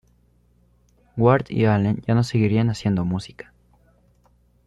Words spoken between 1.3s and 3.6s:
y Allen ya no seguirían haciendo música.